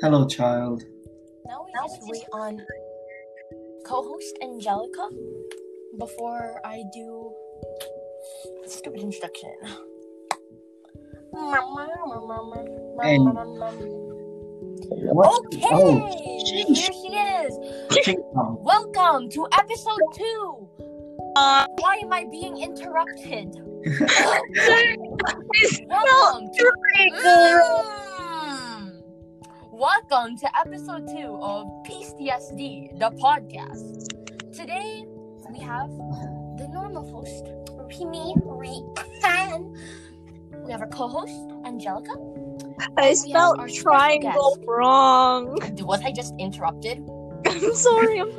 [0.00, 0.84] Hello, child.
[1.46, 2.62] Now we just wait on
[3.84, 5.08] co-host Angelica
[5.98, 7.32] before I do
[8.66, 9.50] stupid introduction.
[13.02, 13.24] And-
[15.14, 15.44] What?
[15.46, 16.06] Okay, Oh,
[16.44, 17.58] here she is.
[18.36, 20.68] Um, Welcome to episode two.
[21.34, 23.56] Why am I being interrupted?
[25.88, 26.72] Welcome to.
[29.78, 34.08] Welcome to episode two of PCSD, the podcast.
[34.52, 35.04] Today
[35.52, 35.88] we have
[36.58, 37.44] the normal host,
[38.04, 39.76] me, Rian.
[40.66, 42.10] We have our co-host, Angelica.
[42.96, 44.66] I spelled special triangle guest.
[44.66, 45.56] wrong.
[45.86, 47.08] Was I just interrupted?
[47.46, 48.18] I'm sorry.
[48.18, 48.30] I'm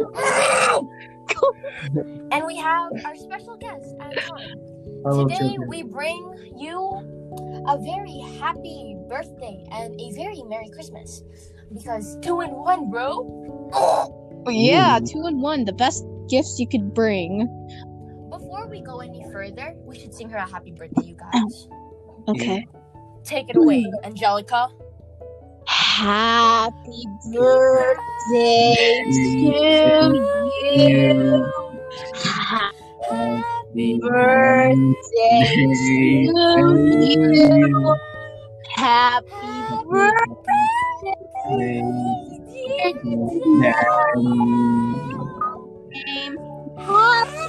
[2.34, 5.30] and we have our special guest, Anton.
[5.30, 11.24] Today we bring you a very happy birthday and a very Merry Christmas.
[11.74, 13.26] Because two in one, bro.
[13.74, 17.46] Oh, yeah, two in one, the best gifts you could bring.
[18.30, 21.68] Before we go any further, we should sing her a happy birthday, you guys.
[22.28, 22.68] Okay.
[23.24, 24.06] Take it away, hmm.
[24.06, 24.70] Angelica.
[25.66, 30.30] Happy birthday to you.
[33.74, 35.88] Happy birthday to
[37.10, 38.00] you.
[38.90, 39.30] Happy
[39.86, 40.66] birthday.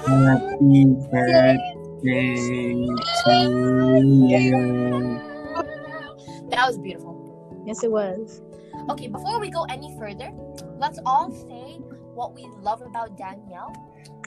[0.06, 1.56] Happy birthday
[3.24, 3.32] to
[4.28, 5.20] you.
[6.50, 7.16] That was beautiful.
[7.64, 8.42] Yes, it was.
[8.90, 10.30] Okay, before we go any further,
[10.76, 11.78] let's all say
[12.12, 13.72] what we love about Danielle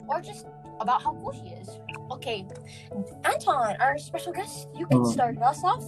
[0.08, 0.46] or just
[0.80, 1.78] about how cool she is.
[2.10, 2.44] Okay,
[3.24, 5.12] Anton, our special guest, you can Hello.
[5.12, 5.84] start us off.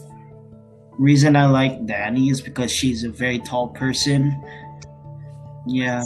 [0.98, 4.42] Reason I like Danny is because she's a very tall person.
[5.66, 6.02] Yeah,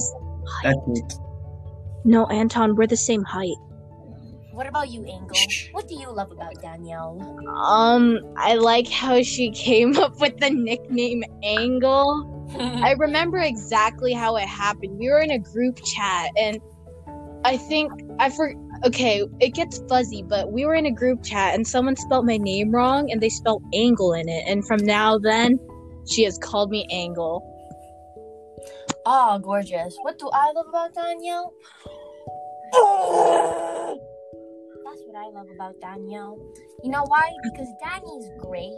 [0.62, 1.14] that's it.
[2.04, 3.56] No, Anton, we're the same height.
[4.52, 5.36] What about you, Angle?
[5.72, 7.18] What do you love about Danielle?
[7.48, 12.48] Um, I like how she came up with the nickname Angle.
[12.58, 14.98] I remember exactly how it happened.
[14.98, 16.60] We were in a group chat, and
[17.44, 18.52] I think I for
[18.84, 22.36] okay, it gets fuzzy, but we were in a group chat, and someone spelled my
[22.36, 25.58] name wrong, and they spelled Angle in it, and from now then,
[26.08, 27.46] she has called me Angle.
[29.06, 29.96] Ah, gorgeous.
[30.02, 31.52] What do I love about Danielle?
[34.84, 36.38] That's what I love about Danielle.
[36.82, 37.30] You know why?
[37.42, 38.72] Because Danny's great.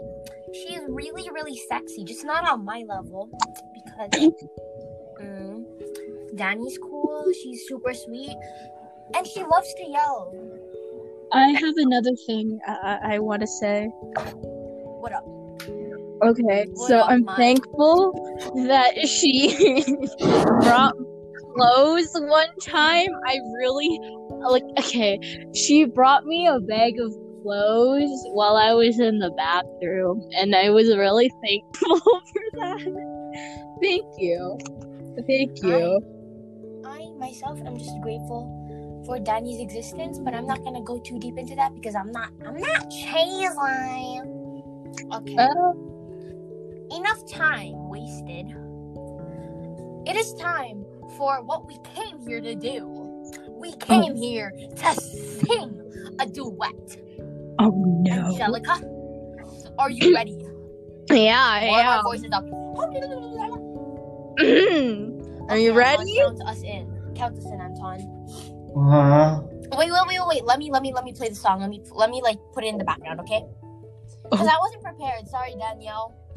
[0.53, 3.31] She's really, really sexy, just not on my level.
[3.75, 4.33] Because
[5.21, 5.65] mm,
[6.37, 8.37] Danny's cool, she's super sweet,
[9.15, 10.33] and she loves to yell.
[11.33, 13.87] I have another thing I, I want to say.
[15.01, 15.25] What up?
[16.23, 18.13] Okay, What so up, I'm thankful
[18.69, 19.83] that she
[20.63, 20.95] brought
[21.55, 23.09] clothes one time.
[23.27, 23.99] I really
[24.41, 24.63] like.
[24.79, 25.19] Okay,
[25.55, 30.71] she brought me a bag of clothes while I was in the bathroom, and I
[30.71, 33.79] was really thankful for that.
[33.83, 34.59] Thank you,
[35.27, 36.01] thank you.
[36.84, 38.62] I myself am just grateful
[39.07, 42.31] for Danny's existence, but I'm not gonna go too deep into that because I'm not
[42.47, 44.63] I'm not chasing.
[45.13, 45.37] Okay.
[45.37, 45.73] Uh,
[46.95, 48.55] enough time wasted.
[50.07, 50.85] It is time
[51.17, 52.89] for what we came here to do.
[53.51, 55.81] We came here to sing
[56.19, 56.97] a duet.
[57.59, 58.33] oh no!
[58.33, 58.81] Angelica,
[59.79, 60.39] are you ready?
[61.11, 62.03] Yeah, of our yeah.
[62.03, 62.45] voices up.
[65.49, 66.17] Are you ready?
[66.17, 67.13] Count us in.
[67.15, 68.12] Count us in, Anton.
[68.75, 69.41] Uh,
[69.77, 70.44] Wait, wait, wait, wait.
[70.44, 71.60] Let me, let me, let me play the song.
[71.60, 73.44] Let me, let me like put it in the background, okay?
[74.31, 75.27] Because I wasn't prepared.
[75.28, 76.15] Sorry, Danielle.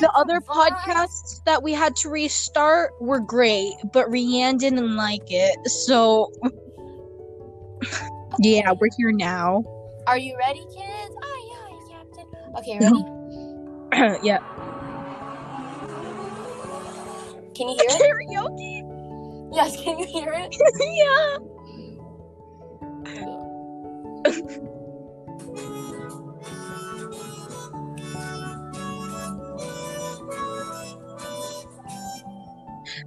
[0.00, 5.56] the other podcasts that we had to restart were great, but Rianne didn't like it.
[5.68, 6.30] So
[8.38, 9.64] yeah, we're here now.
[10.06, 11.14] Are you ready, kids?
[11.22, 12.26] Aye, aye, Captain.
[12.58, 14.18] Okay, ready?
[14.26, 14.38] yeah.
[17.54, 18.00] Can you hear it?
[18.00, 18.85] Karaoke.
[19.56, 20.54] Yes, can you hear it?
[20.94, 21.38] yeah.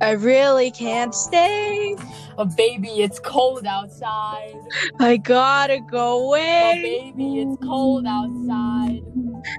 [0.01, 1.95] I really can't stay.
[2.37, 4.55] Oh, baby, it's cold outside.
[4.99, 6.73] I gotta go away.
[6.79, 9.01] Oh, baby, it's cold outside.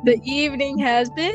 [0.04, 1.34] The evening has been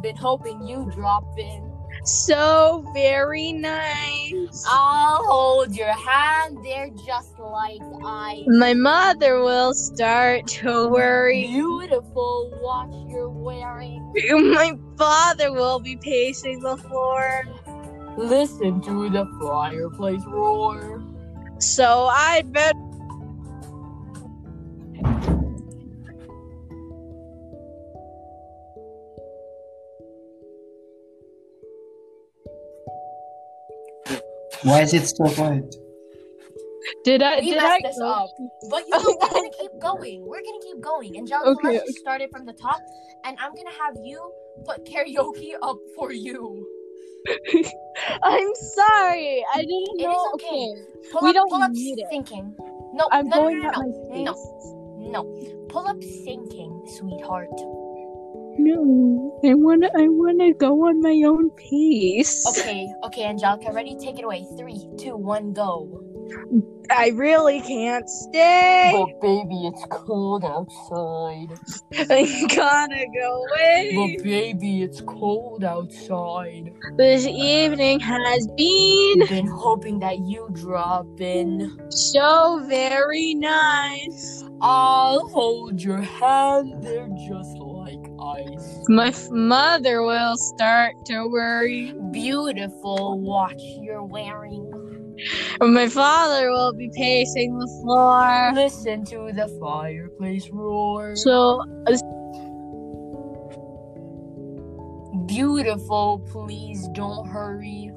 [0.00, 1.65] Been hoping you drop in.
[2.06, 4.64] So very nice.
[4.68, 8.44] I'll hold your hand there just like I.
[8.46, 11.48] My mother will start to worry.
[11.48, 14.12] Beautiful watch you're wearing.
[14.30, 17.42] My father will be pacing the floor.
[18.16, 21.02] Listen to the fireplace roar.
[21.58, 22.78] So I'd better.
[34.66, 35.74] Why is it so quiet?
[37.04, 37.38] Did I?
[37.40, 37.78] We did I?
[37.80, 38.30] messed this up.
[38.70, 40.26] But you know, we're gonna keep going.
[40.26, 41.16] We're gonna keep going.
[41.16, 42.80] Angelica, Okay, let's just start it from the top,
[43.24, 44.32] and I'm gonna have you
[44.64, 46.66] put karaoke up for you.
[48.22, 49.44] I'm sorry.
[49.54, 50.10] I didn't It know.
[50.12, 51.10] is okay.
[51.12, 52.06] Pull We up, don't pull up need it.
[52.94, 55.66] No, I'm no, no, going no, no, no, no, no.
[55.68, 57.50] Pull up sinking, sweetheart.
[58.58, 59.88] No, I wanna.
[59.96, 62.46] I wanna go on my own pace.
[62.46, 63.96] Okay, okay, Angelica, ready?
[63.96, 64.46] Take it away.
[64.58, 66.02] Three, two, one, go.
[66.90, 68.90] I really can't stay.
[68.94, 71.48] But baby, it's cold outside.
[72.10, 73.92] I gotta go away.
[74.16, 76.72] But baby, it's cold outside.
[76.96, 81.78] This evening has been I've Been hoping that you drop in.
[81.90, 84.44] so very nice.
[84.60, 87.56] I'll hold your hand there just
[88.26, 88.84] ice.
[88.88, 91.94] My f- mother will start to worry.
[92.10, 94.72] Beautiful watch you're wearing.
[95.60, 98.52] My father will be pacing the floor.
[98.54, 101.16] Listen to the fireplace roar.
[101.16, 101.62] So,
[105.26, 107.90] Beautiful, please don't hurry.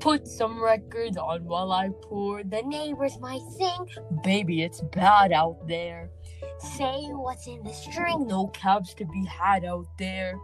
[0.00, 2.42] Put some records on while I pour.
[2.42, 3.90] The neighbors might think,
[4.24, 6.10] baby, it's bad out there.
[6.58, 10.38] Say what's in the string, no cabs to be had out there.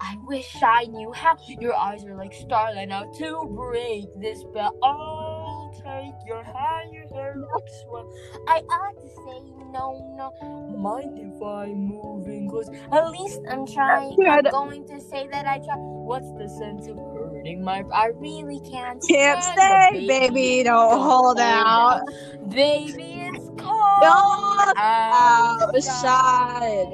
[0.00, 1.36] I wish I knew how.
[1.60, 4.76] Your eyes are like starlight now to break this spell.
[4.82, 8.12] I'll take your hand, your hair looks swell.
[8.46, 9.40] I ought to say
[9.72, 10.76] no, no.
[10.76, 12.68] Mind if I move in close?
[12.92, 14.16] At least I'm trying.
[14.28, 15.74] I'm going to say that I try.
[15.76, 16.96] What's the sense of
[17.38, 17.82] hurting my?
[17.92, 19.02] I really can't.
[19.08, 20.62] can't stand stay, the baby.
[20.64, 22.02] Don't hold out.
[22.48, 24.02] Baby, it's cold.
[24.02, 26.86] Don't outside.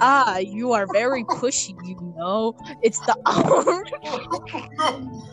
[0.00, 2.54] Ah, you are very pushy, you know.
[2.82, 3.84] It's the arm.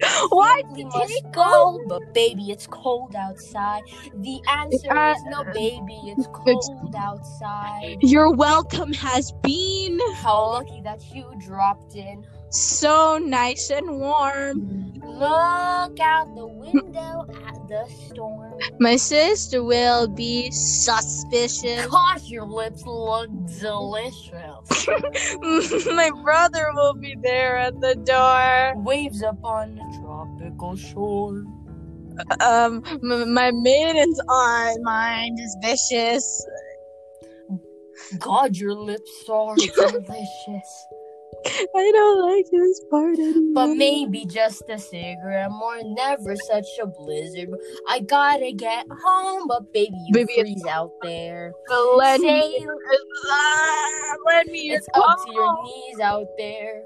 [0.30, 3.82] Why did you go, but baby, it's cold outside.
[4.16, 7.96] The answer Uh, is no, baby, it's cold outside.
[8.00, 12.26] Your welcome has been How lucky that you dropped in.
[12.54, 14.92] So nice and warm.
[15.02, 18.58] Look out the window at the storm.
[18.80, 21.86] My sister will be suspicious.
[21.86, 23.28] Gosh, your lips look
[23.60, 24.86] delicious.
[25.86, 28.82] My brother will be there at the door.
[28.82, 31.44] Waves upon the tropical shore.
[32.40, 36.46] Um, m- my maiden's aunt mind is vicious.
[38.18, 40.86] God, your lips are delicious.
[41.76, 43.52] I don't like this part anymore.
[43.54, 47.50] But maybe just a cigarette more, never such a blizzard.
[47.88, 51.52] I gotta get home, but baby, you Baby, freeze out there.
[51.96, 52.66] let Say me,
[53.30, 56.82] ah, let me it's up to your knees out there.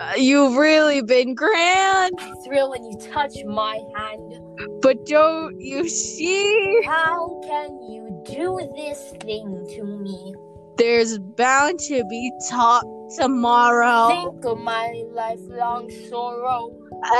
[0.00, 4.34] Uh, You've really been grand, I thrill when you touch my hand.
[4.82, 6.82] but don't you see?
[6.84, 10.34] How can you do this thing to me?
[10.76, 12.84] There's bound to be talk
[13.16, 14.08] tomorrow.
[14.08, 16.70] Think of my lifelong sorrow.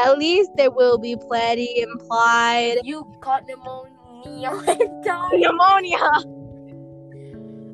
[0.05, 2.79] At least there will be plenty implied.
[2.83, 5.31] You caught pneumonia and died.
[5.35, 5.99] Pneumonia.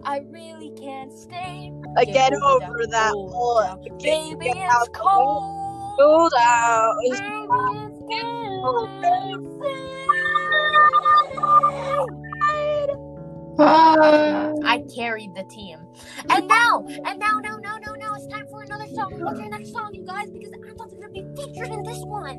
[0.05, 1.73] I really can't stay.
[1.97, 3.81] I get over that that cold whole down.
[3.83, 5.97] Get Baby, out it's the cold.
[5.99, 6.95] cold out.
[7.03, 8.89] Baby, it's cold.
[14.65, 15.79] I carried the team.
[16.31, 19.21] And now, and now, now, now, now, now, it's time for another song.
[19.21, 20.31] What's your next song, you guys?
[20.31, 22.39] Because I thought it's going to be featured in this one.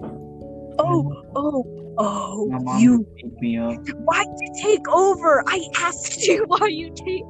[0.79, 2.47] Oh, oh, oh!
[2.49, 3.75] My mom You picked me up.
[3.95, 5.43] Why'd you take over?
[5.47, 7.23] I asked you why you take.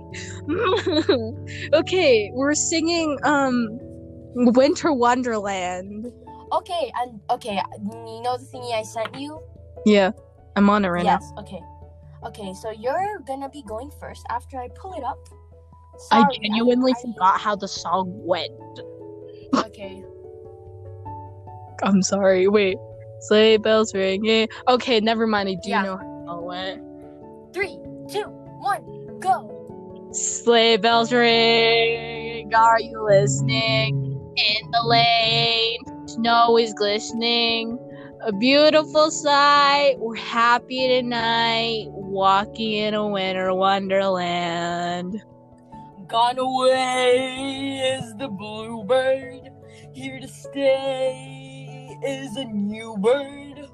[1.73, 3.67] okay, we're singing um
[4.35, 6.11] Winter Wonderland.
[6.53, 9.41] Okay, and okay, you know the thingy I sent you?
[9.85, 10.11] Yeah,
[10.55, 11.19] I'm on it right now.
[11.19, 11.33] yes.
[11.39, 11.61] Okay.
[12.25, 15.19] Okay, so you're gonna be going first after I pull it up.
[16.11, 16.21] Now.
[16.21, 18.51] I genuinely I- forgot how the song went.
[19.53, 20.03] Okay.
[21.83, 22.47] I'm sorry.
[22.47, 22.77] Wait,
[23.21, 24.47] sleigh bells ringing.
[24.67, 25.49] Okay, never mind.
[25.49, 25.83] I do Yeah.
[25.83, 26.83] know how the song went.
[27.53, 28.23] Three, two,
[28.61, 29.49] one, go.
[30.11, 32.53] Sleigh bells ring.
[32.55, 34.19] Are you listening?
[34.37, 37.79] In the lane, snow is glistening.
[38.25, 39.95] A beautiful sight.
[39.99, 45.21] We're happy tonight, walking in a winter wonderland.
[46.07, 49.49] Gone away is the bluebird.
[49.93, 53.67] Here to stay is a new bird.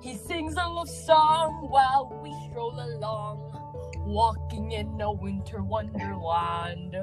[0.00, 3.52] He sings a love song while we stroll along,
[4.06, 6.96] walking in a winter wonderland.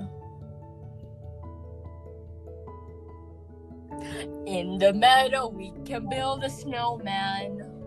[4.47, 7.78] In the meadow, we can build a snowman.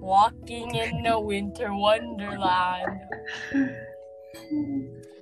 [0.00, 3.00] Walking in a winter wonderland.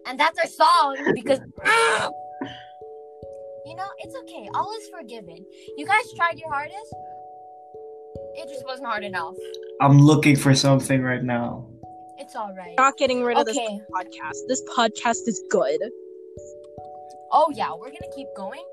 [0.06, 1.40] And that's our song because.
[3.66, 4.48] You know, it's okay.
[4.54, 5.44] All is forgiven.
[5.76, 6.92] You guys tried your hardest.
[8.34, 9.36] It just wasn't hard enough.
[9.80, 11.68] I'm looking for something right now.
[12.18, 12.74] It's all right.
[12.76, 14.38] Not getting rid of this podcast.
[14.48, 15.80] This podcast is good.
[17.32, 18.64] Oh yeah, we're gonna keep going.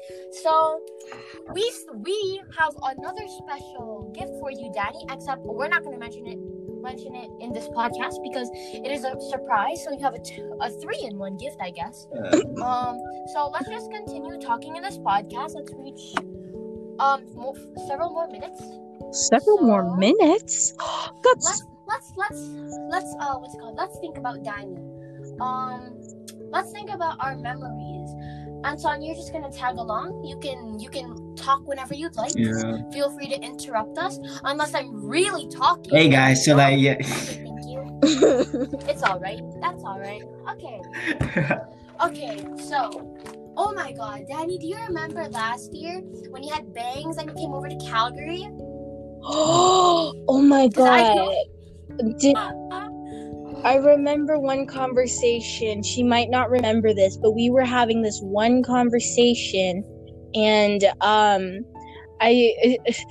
[0.44, 0.82] So
[1.54, 1.64] we
[1.96, 5.06] we have another special gift for you, Danny.
[5.10, 6.40] Except we're not gonna mention it
[6.82, 9.84] mention it in this podcast because it is a surprise.
[9.84, 12.08] So you have a, t- a three in one gift, I guess.
[12.58, 12.98] Um.
[13.34, 15.54] So let's just continue talking in this podcast.
[15.54, 16.16] Let's reach
[17.00, 17.56] um mo-
[17.88, 18.62] several more minutes.
[19.30, 20.74] Several more minutes.
[21.24, 22.42] That's Let's let's let's
[22.90, 23.78] let's uh what's it called?
[23.78, 24.78] Let's think about Danny.
[25.40, 25.94] Um.
[26.50, 28.10] Let's think about our memories.
[28.64, 30.24] Anton, you're just gonna tag along.
[30.26, 32.32] You can you can talk whenever you'd like.
[32.36, 32.78] Yeah.
[32.92, 35.94] Feel free to interrupt us unless I'm really talking.
[35.94, 36.94] Hey guys, so like yeah.
[36.94, 38.00] Okay, thank you.
[38.90, 39.42] It's all right.
[39.62, 40.24] That's all right.
[40.52, 40.82] Okay.
[42.00, 42.46] Okay.
[42.70, 43.18] So,
[43.58, 46.00] oh my God, Danny, do you remember last year
[46.30, 48.48] when you had bangs and you came over to Calgary?
[49.24, 51.36] oh my Did I god.
[52.20, 52.87] Did uh, uh,
[53.68, 55.84] I remember one conversation.
[55.84, 59.84] She might not remember this, but we were having this one conversation
[60.34, 61.66] and um
[62.22, 62.56] I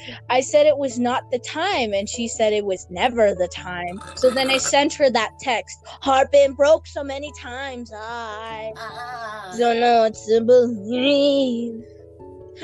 [0.31, 4.01] I said it was not the time and she said it was never the time.
[4.17, 5.77] So then I sent her that text.
[6.01, 7.93] Heart been broke so many times.
[7.95, 8.73] I
[9.59, 11.85] don't know what to believe.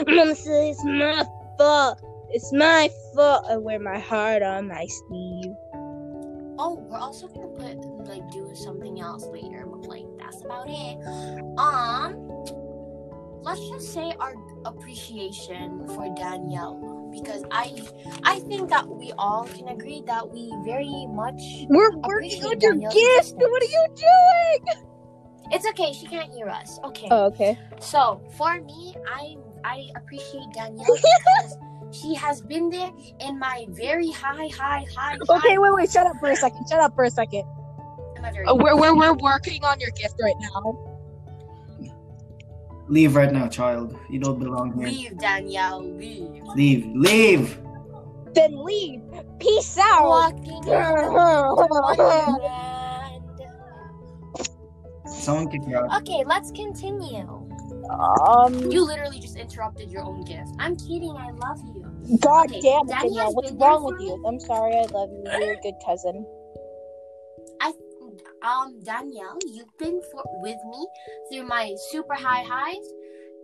[0.08, 1.26] Mom says it's my
[1.58, 1.99] fault.
[2.30, 3.44] It's my fault.
[3.50, 5.52] I wear my heart on my sleeve.
[6.64, 7.75] Oh, we're also gonna put
[8.07, 10.95] like do something else later, but like that's about it.
[11.59, 12.14] Um,
[13.42, 17.83] let's just say our appreciation for Danielle because I
[18.23, 21.66] I think that we all can agree that we very much.
[21.66, 23.35] We're working on your gift.
[23.35, 24.87] What are you doing?
[25.50, 26.78] It's okay, she can't hear us.
[26.85, 27.09] Okay.
[27.11, 27.59] Oh, okay.
[27.81, 30.87] So for me, I I appreciate Danielle
[31.92, 35.16] she has been there in my very high, high, high.
[35.28, 35.90] Okay, high, wait, wait.
[35.90, 36.66] Shut up for a second.
[36.68, 37.44] Shut up for a second.
[38.16, 40.88] in my very Uh, we're, we're, we're working on your gift right now.
[42.88, 43.96] Leave right now, child.
[44.11, 44.88] You don't belong here.
[44.88, 46.42] leave Danielle, leave.
[46.56, 46.87] Leave.
[46.94, 47.58] Leave.
[48.34, 49.02] Then leave.
[49.38, 50.08] Peace out.
[50.08, 50.62] Walking.
[55.06, 56.02] Someone kick her out.
[56.02, 57.49] Okay, let's continue.
[57.99, 60.50] Um, You literally just interrupted your own gift.
[60.58, 61.16] I'm kidding.
[61.16, 62.18] I love you.
[62.20, 63.34] God Okay, damn it, Danielle.
[63.34, 64.22] What's wrong with you?
[64.26, 64.75] I'm sorry.
[64.75, 65.25] I love you.
[65.38, 66.26] You're a good cousin.
[67.61, 67.72] I
[68.42, 70.87] um Danielle, you've been for, with me
[71.30, 72.88] through my super high highs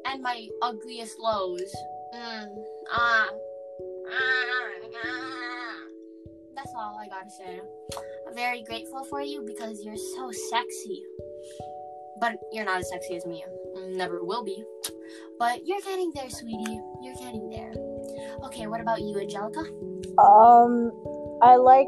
[0.06, 1.74] and my ugliest lows.
[2.14, 2.48] Mm,
[2.92, 3.28] ah,
[4.10, 4.70] ah,
[5.04, 5.74] ah.
[6.54, 7.60] That's all I gotta say.
[8.26, 11.04] I'm very grateful for you because you're so sexy.
[12.20, 13.44] But you're not as sexy as me.
[13.90, 14.64] Never will be.
[15.38, 16.80] But you're getting there, sweetie.
[17.02, 17.72] You're getting there.
[18.44, 19.60] Okay, what about you, Angelica?
[20.20, 20.92] Um,
[21.42, 21.86] I like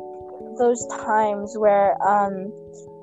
[0.58, 2.52] those times where um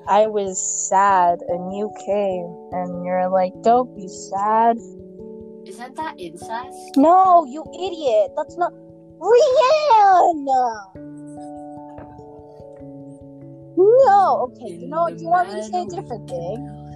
[0.08, 0.56] I was
[0.88, 4.78] sad and you came and you're like, "Don't be sad."
[5.66, 6.96] Isn't that incest?
[6.96, 8.32] No, you idiot.
[8.36, 8.72] That's not
[9.20, 10.94] Rihanna.
[13.76, 14.72] No, okay.
[14.74, 16.87] You know, do you want me to say a different thing?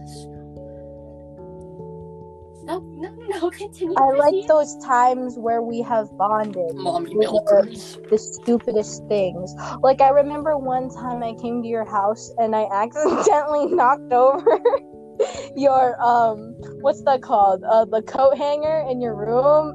[2.65, 3.51] No, no, no, no.
[3.51, 3.95] Continue.
[3.99, 6.75] I like those times where we have bonded.
[6.77, 7.99] mommy milkers.
[8.11, 9.55] the stupidest things.
[9.83, 14.43] Like I remember one time I came to your house and I accidentally knocked over
[15.57, 17.63] your um what's that called?
[17.65, 19.75] Uh the coat hanger in your room.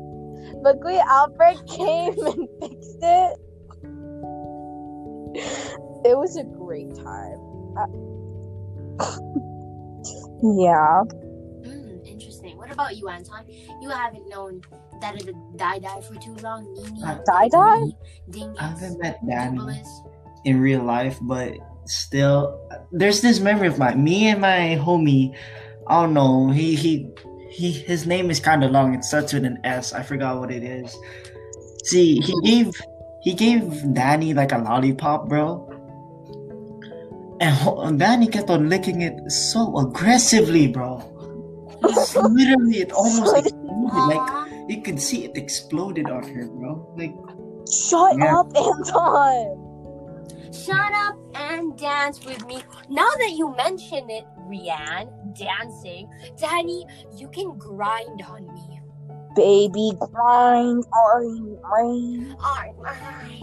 [0.64, 3.38] But Luckily Alfred came and fixed it.
[6.06, 7.38] It was a great time.
[7.78, 7.86] Uh,
[10.44, 11.04] yeah.
[11.64, 12.58] Mm, interesting.
[12.58, 13.46] What about you, Anton?
[13.82, 14.62] You haven't known
[15.02, 16.66] that is a die die for too long.
[16.74, 17.82] Nini, Uh, Die Die?
[18.30, 20.02] Dingus, I haven't met Danny Nicholas.
[20.46, 21.54] in real life, but
[21.86, 22.60] still,
[22.92, 24.04] there's this memory of mine.
[24.04, 25.36] Me and my homie.
[25.88, 26.50] I don't know.
[26.50, 27.10] He he
[27.50, 27.72] he.
[27.72, 28.94] His name is kind of long.
[28.94, 29.94] It starts with an S.
[29.94, 30.96] I forgot what it is.
[31.86, 32.74] See, he gave
[33.22, 35.64] he gave Danny like a lollipop, bro.
[37.40, 40.98] And ho- Danny kept on licking it so aggressively, bro.
[41.82, 43.94] Literally, it almost exploded.
[43.94, 46.94] Like you could see it exploded on her, bro.
[46.98, 47.14] Like
[47.72, 48.40] Shut Yeah.
[48.40, 49.64] up, Anton.
[50.54, 52.64] Shut up and dance with me.
[52.90, 58.80] Now that you mention it, Rianne, dancing, Danny, you can grind on me.
[59.36, 62.36] Baby grind, grind, grind.
[62.40, 63.42] Alright.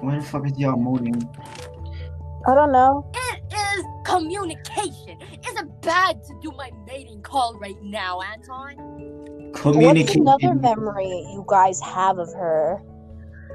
[0.00, 1.20] why the fuck is y'all moaning?
[2.46, 3.10] I don't know.
[3.14, 5.18] It is communication.
[5.32, 8.76] It's it bad to do my mating call right now, Anton?
[9.52, 10.22] What's Communication.
[10.22, 12.82] another memory you guys have of her?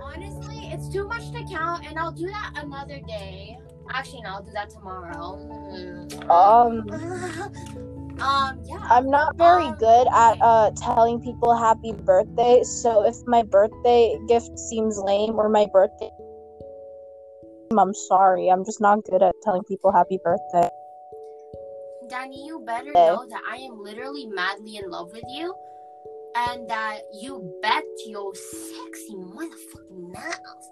[0.01, 3.57] Honestly, it's too much to count, and I'll do that another day.
[3.89, 5.39] Actually, no, I'll do that tomorrow.
[6.29, 6.89] Um,
[8.21, 8.79] um, yeah.
[8.89, 12.63] I'm not very Um, good at uh telling people happy birthday.
[12.63, 16.09] So if my birthday gift seems lame or my birthday,
[17.79, 18.49] I'm sorry.
[18.49, 20.69] I'm just not good at telling people happy birthday.
[22.09, 25.53] Danny, you better know that I am literally madly in love with you,
[26.35, 30.69] and that you bet your sexy motherfucking nails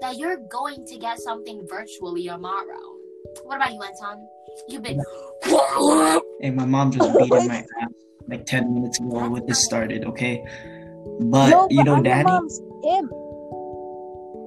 [0.00, 2.96] that you're going to get something virtually tomorrow.
[3.44, 4.26] What about you, Anton?
[4.68, 5.00] You've been.
[6.40, 7.90] Hey, my mom just beat in my ass
[8.28, 10.44] like 10 minutes ago when this started, okay?
[11.20, 13.10] But, no, you know, I'm Danny, your mom's pimp.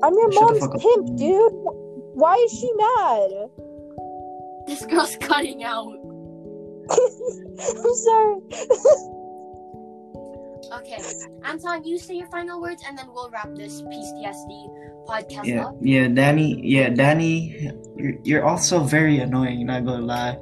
[0.03, 1.53] I'm your Shut mom's pimp, dude.
[2.13, 3.31] Why is she mad?
[4.67, 5.87] This girl's cutting out.
[6.91, 8.35] I'm sorry.
[10.73, 10.99] Okay,
[11.45, 15.75] Anton, you say your final words, and then we'll wrap this PTSD podcast yeah, up.
[15.79, 20.37] yeah, Danny, yeah, Danny, you're, you're also very annoying, not gonna lie.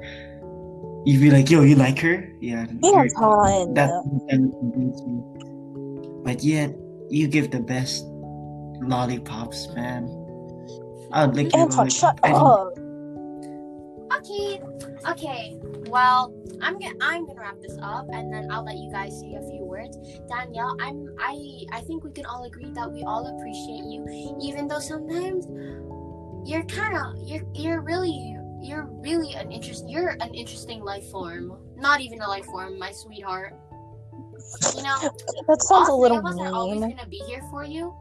[1.04, 2.32] You'd be like, yo, you like her?
[2.40, 3.74] Yeah, you're- Anton.
[3.74, 3.90] that
[4.28, 5.00] doesn't convince.
[6.24, 6.74] But yet,
[7.10, 8.06] you give the best
[8.82, 10.08] lollipops, man.
[11.12, 12.78] I would lick your Anton, shut up.
[14.18, 14.60] Okay,
[15.08, 15.58] okay.
[15.88, 19.34] Well, I'm gonna I'm gonna wrap this up, and then I'll let you guys say
[19.34, 19.96] a few words.
[20.28, 24.06] Danielle, I'm I I think we can all agree that we all appreciate you,
[24.40, 25.46] even though sometimes
[26.48, 31.58] you're kind of you're you're really you're really an interest you're an interesting life form.
[31.76, 33.54] Not even a life form, my sweetheart.
[34.76, 34.98] You know,
[35.48, 37.94] That sounds a little three of us are always gonna be here for you.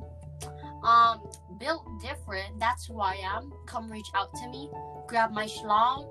[0.83, 1.21] Um,
[1.59, 2.59] built different.
[2.59, 3.53] That's who I am.
[3.67, 4.69] Come reach out to me.
[5.07, 6.07] Grab my schlong.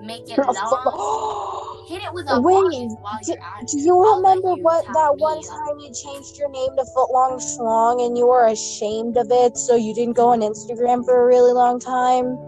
[0.00, 1.86] Make it long.
[1.88, 2.88] Hit it with a Wait,
[3.24, 6.84] do- Do you remember you what that me one time you changed your name to
[6.96, 11.24] Footlong Schlong and you were ashamed of it, so you didn't go on Instagram for
[11.24, 12.38] a really long time?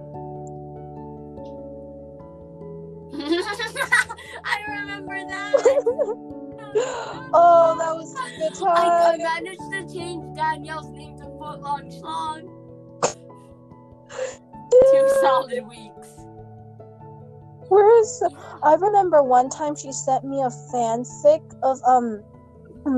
[4.44, 6.38] I remember that.
[6.74, 11.11] oh, that was a good I, I managed to change Danielle's name
[11.42, 12.42] to Footlong Schlong.
[14.90, 16.08] Two solid weeks.
[17.68, 18.22] Where's
[18.62, 22.22] I remember one time she sent me a fanfic of um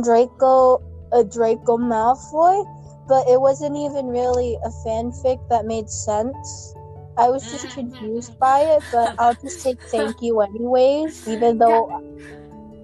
[0.03, 2.65] Draco a Draco Malfoy,
[3.09, 6.75] but it wasn't even really a fanfic that made sense.
[7.17, 11.89] I was just confused by it, but I'll just say thank you anyways, even though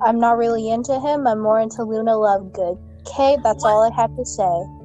[0.07, 1.27] I'm not really into him.
[1.27, 2.79] I'm more into Luna Lovegood.
[3.09, 4.80] Okay, that's all I have to say.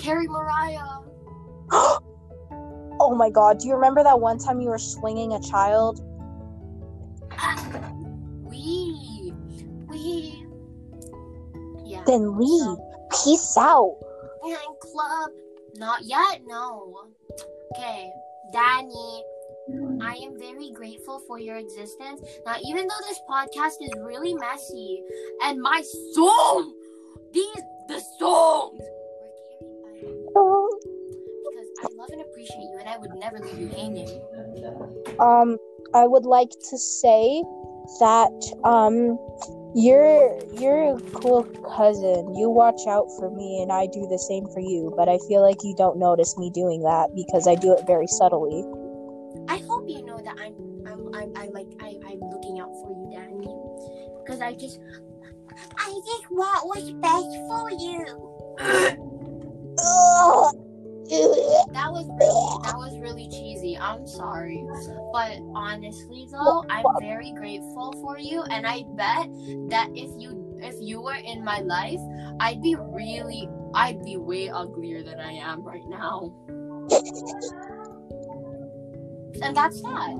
[0.00, 1.00] Carrie Mariah.
[3.02, 6.00] Oh my god, do you remember that one time you were swinging a child?
[8.44, 9.32] We.
[9.88, 10.44] We.
[11.82, 12.02] Yeah.
[12.06, 12.60] Then leave.
[12.60, 12.90] So-
[13.24, 13.96] Peace out.
[14.44, 15.30] Fan club.
[15.76, 17.08] Not yet, no.
[17.74, 18.10] Okay,
[18.52, 19.24] Danny.
[20.02, 22.20] I am very grateful for your existence.
[22.44, 25.02] Now, even though this podcast is really messy,
[25.42, 25.82] and my
[26.12, 26.74] song,
[27.32, 28.80] these the songs
[31.82, 34.08] I love and appreciate you, and I would never leave you hanging.
[35.20, 35.56] um
[35.94, 37.42] i would like to say
[37.98, 38.30] that
[38.64, 39.18] um
[39.74, 41.44] you're you're a cool
[41.76, 45.18] cousin you watch out for me and i do the same for you but i
[45.28, 48.64] feel like you don't notice me doing that because i do it very subtly
[49.48, 50.54] I hope you know that I'm,
[50.86, 53.48] I'm, I'm I like, I, I'm looking out for you, Danny,
[54.22, 54.78] because I just,
[55.76, 58.06] I just want what's best for you.
[59.84, 60.54] Ugh.
[61.72, 63.78] That was really that was really cheesy.
[63.78, 64.64] I'm sorry.
[65.12, 69.28] But honestly though, I'm very grateful for you and I bet
[69.70, 72.00] that if you if you were in my life,
[72.40, 76.34] I'd be really, I'd be way uglier than I am right now.
[79.42, 80.10] And that's that.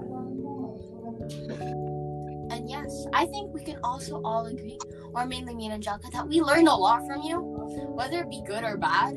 [2.50, 4.78] And yes, I think we can also all agree,
[5.14, 7.38] or mainly me and Angelica, that we learned a lot from you,
[7.94, 9.14] whether it be good or bad.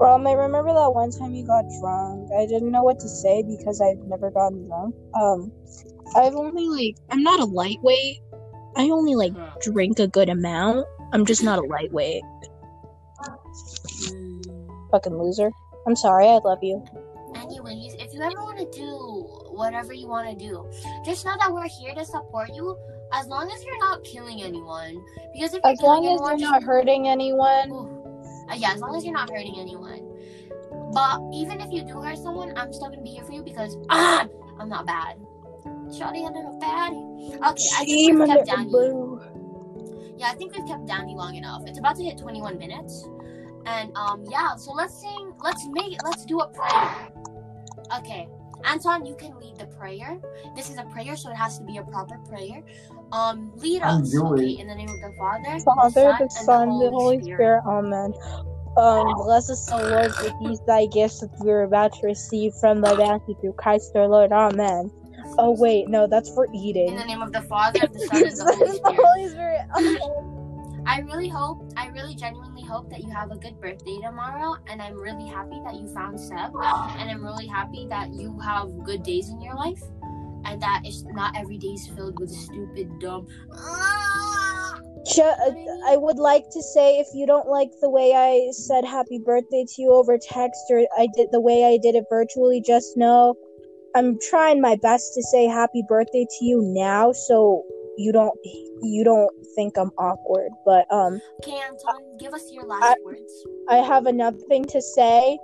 [0.00, 2.30] Um, I remember that one time you got drunk.
[2.38, 4.94] I didn't know what to say because I've never gotten drunk.
[5.14, 5.52] Um,
[6.14, 8.20] I've only like I'm not a lightweight.
[8.76, 9.32] I only like
[9.62, 10.86] drink a good amount.
[11.12, 12.22] I'm just not a lightweight.
[14.90, 15.50] Fucking loser.
[15.86, 16.26] I'm sorry.
[16.26, 16.84] I love you.
[17.34, 18.88] Anyways, if you ever want to do
[19.52, 20.68] whatever you want to do,
[21.04, 22.76] just know that we're here to support you
[23.12, 25.02] as long as you're not killing anyone.
[25.32, 27.95] Because if you're As long as anyone, you're not hurting anyone.
[28.50, 30.02] Uh, yeah, as long as you're not hurting anyone.
[30.92, 33.76] But even if you do hurt someone, I'm still gonna be here for you because
[33.90, 34.26] ah,
[34.58, 35.16] I'm not bad.
[35.88, 36.92] Shawty, I'm not bad.
[36.92, 38.70] Okay, I think we've kept Danny.
[40.16, 41.62] Yeah, I think we've kept Danny long enough.
[41.66, 43.08] It's about to hit 21 minutes,
[43.66, 44.56] and um, yeah.
[44.56, 45.32] So let's sing.
[45.42, 45.98] Let's make.
[46.04, 47.08] Let's do a prayer.
[47.98, 48.28] Okay,
[48.64, 50.16] Anton, you can lead the prayer.
[50.56, 52.62] This is a prayer, so it has to be a proper prayer.
[53.12, 54.16] Um, lead I'll us.
[54.16, 57.62] okay, in the name of the Father, Father, the and Son, the Holy Spirit.
[57.66, 58.12] Amen.
[58.76, 62.52] Um, bless us, O Lord, with these thy gifts that we are about to receive
[62.60, 64.32] from thy bounty through Christ our Lord.
[64.32, 64.90] Amen.
[65.38, 66.88] Oh wait, no, that's for eating.
[66.88, 69.00] In the name of the Father, of the Son, and the Holy The Spirit.
[69.02, 69.60] Holy Spirit.
[69.78, 70.00] Okay.
[70.86, 74.56] I really hope, I really genuinely hope that you have a good birthday tomorrow.
[74.66, 76.50] And I'm really happy that you found Seb.
[76.54, 79.80] And I'm really happy that you have good days in your life.
[80.44, 83.26] And that it's not every day is filled with stupid, dumb.
[83.52, 84.78] Ah!
[85.06, 85.22] Ju-
[85.86, 89.64] I would like to say if you don't like the way I said happy birthday
[89.64, 93.36] to you over text or I did the way I did it virtually, just know
[93.94, 97.64] I'm trying my best to say happy birthday to you now so
[97.96, 98.32] you don't
[98.82, 100.50] you don't think I'm awkward.
[100.64, 103.32] But um Okay, Anton, give us your last I- words.
[103.68, 105.38] I have another thing to say.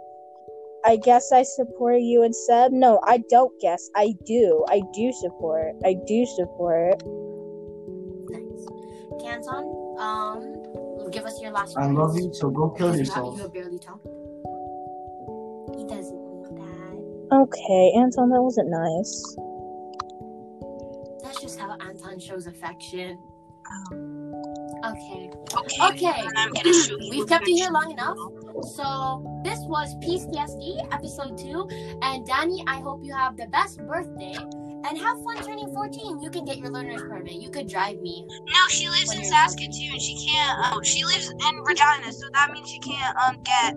[0.85, 2.73] I guess I support you and Seb.
[2.73, 3.89] No, I don't guess.
[3.95, 4.65] I do.
[4.69, 5.75] I do support.
[5.85, 7.01] I do support.
[8.31, 8.67] Nice.
[9.13, 9.65] Okay, Anton,
[10.01, 11.87] um, give us your last words.
[11.87, 11.99] I words.
[11.99, 13.39] love you, so go kill Because you have- yourself.
[13.39, 14.07] You barely talked.
[15.79, 17.37] He doesn't want that.
[17.43, 19.37] Okay, Anton, that wasn't nice.
[21.69, 23.19] That's just how Anton shows affection.
[24.85, 25.31] Okay.
[25.55, 25.83] Okay.
[26.07, 26.27] Okay.
[26.37, 26.97] I'm gonna show.
[27.11, 28.17] We've kept you here long enough.
[28.75, 31.69] So this was PCSD episode two.
[32.03, 36.21] And Danny, I hope you have the best birthday and have fun turning 14.
[36.21, 37.35] You can get your learner's permit.
[37.35, 38.27] You could drive me.
[38.29, 39.99] No, she lives in Saskatoon.
[40.01, 40.59] She can't.
[40.75, 43.75] Oh, she lives in Regina, so that means she can't um get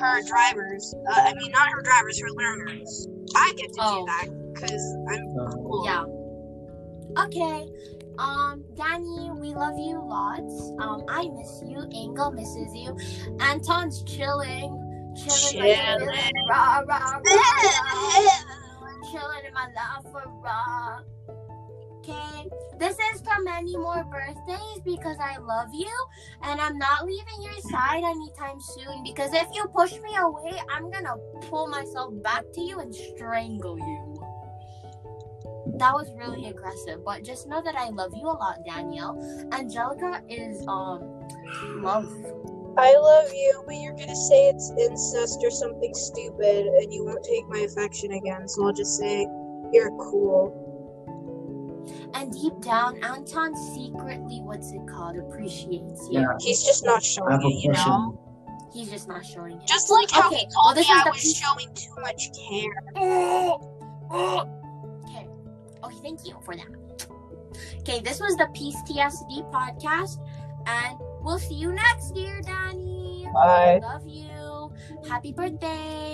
[0.00, 0.94] her drivers.
[1.10, 3.08] Uh, I mean, not her drivers, her learners.
[3.36, 4.00] I get to Oh.
[4.00, 5.82] do that because I'm Uh, cool.
[5.84, 6.04] Yeah.
[7.18, 7.68] Okay.
[8.18, 10.72] Um, Danny, we love you lots.
[10.80, 11.88] Um, I miss you.
[11.92, 12.96] Angel misses you.
[13.40, 15.14] Anton's chilling.
[15.16, 15.58] Chilling.
[15.58, 16.32] like a villain.
[16.48, 18.30] Rah, rah, rah, rah.
[19.10, 21.00] chilling in my life for raw.
[21.98, 25.92] Okay, this is for many more birthdays because I love you
[26.42, 30.90] and I'm not leaving your side anytime soon because if you push me away, I'm
[30.90, 31.16] gonna
[31.50, 34.17] pull myself back to you and strangle you.
[35.76, 39.16] That was really aggressive, but just know that I love you a lot, Danielle.
[39.52, 41.00] Angelica is um
[41.82, 42.10] love.
[42.76, 47.22] I love you, but you're gonna say it's incest or something stupid, and you won't
[47.24, 48.48] take my affection again.
[48.48, 49.26] So I'll just say
[49.72, 50.64] you're cool.
[52.14, 56.20] And deep down, Anton secretly, what's it called, appreciates you.
[56.20, 56.34] Yeah.
[56.40, 58.14] He's just not showing it, you know.
[58.72, 59.66] He's just not showing it.
[59.66, 61.74] Just like how Okay, he well, told this me is I the was piece- showing
[61.74, 62.74] too much care.
[66.02, 66.68] Thank you for that.
[67.80, 70.20] Okay, this was the Peace TSD podcast,
[70.66, 73.26] and we'll see you next year, Danny.
[73.32, 73.80] Bye.
[73.82, 74.72] Love you.
[75.08, 76.07] Happy birthday.